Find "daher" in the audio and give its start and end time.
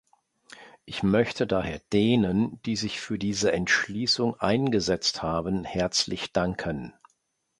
1.45-1.79